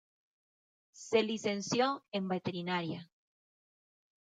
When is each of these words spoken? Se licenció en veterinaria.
Se 0.93 1.21
licenció 1.21 2.03
en 2.11 2.27
veterinaria. 2.27 3.07